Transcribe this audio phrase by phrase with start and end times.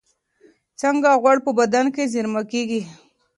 [0.81, 2.81] څنګه غوړ په بدن کې زېرمه کېږي؟